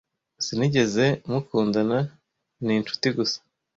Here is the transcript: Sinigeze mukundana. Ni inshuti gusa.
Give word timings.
Sinigeze 0.45 1.05
mukundana. 1.29 1.99
Ni 2.63 2.73
inshuti 2.79 3.07
gusa. 3.17 3.37